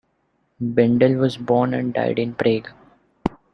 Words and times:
Bendl 0.59 1.19
was 1.19 1.37
born 1.37 1.75
and 1.75 1.93
died 1.93 2.17
in 2.17 2.33
Prague. 2.33 2.71